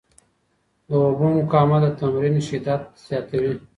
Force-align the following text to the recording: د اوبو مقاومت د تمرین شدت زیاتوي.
د 0.87 0.89
اوبو 1.05 1.27
مقاومت 1.37 1.81
د 1.85 1.97
تمرین 1.99 2.35
شدت 2.47 2.81
زیاتوي. 3.05 3.53